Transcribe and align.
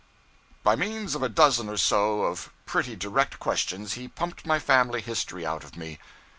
By 0.63 0.75
means 0.75 1.13
of 1.13 1.21
a 1.21 1.29
dozen 1.29 1.69
or 1.69 1.77
so 1.77 2.23
of 2.23 2.51
pretty 2.65 2.95
direct 2.95 3.37
questions, 3.37 3.93
he 3.93 4.07
pumped 4.07 4.47
my 4.47 4.57
family 4.57 4.99
history 5.01 5.45
out 5.45 5.63
of 5.63 5.77
me. 5.77 5.99